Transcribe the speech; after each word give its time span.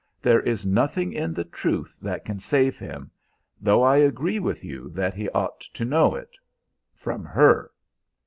There 0.19 0.39
is 0.39 0.65
nothing 0.65 1.13
in 1.13 1.35
the 1.35 1.43
truth 1.43 1.95
that 2.01 2.25
can 2.25 2.39
save 2.39 2.79
him, 2.79 3.11
though 3.61 3.83
I 3.83 3.97
agree 3.97 4.39
with 4.39 4.63
you 4.63 4.89
that 4.95 5.13
he 5.13 5.29
ought 5.29 5.59
to 5.59 5.85
know 5.85 6.15
it 6.15 6.31
from 6.95 7.23
her." 7.23 7.69